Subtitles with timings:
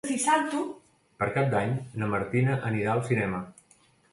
[1.19, 3.47] Per Cap d'Any na Martina anirà al cinema.